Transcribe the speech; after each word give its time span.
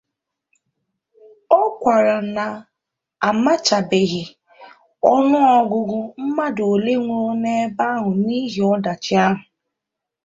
Ọ 1.59 1.63
kọwara 1.79 2.15
na 2.35 2.45
a 3.27 3.29
matachabeghị 3.43 4.23
ọnụọgụgụ 5.13 5.97
mmadụ 6.23 6.63
ole 6.73 6.93
nwụrụ 7.01 7.31
n'ebe 7.43 7.83
ahụ 7.95 8.09
n'ihi 8.23 8.61
ọdachi 8.73 9.13
ahụ 9.25 9.39